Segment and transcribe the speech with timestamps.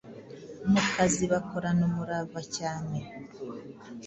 [0.71, 2.97] mu kazi bakorana umurava cyane,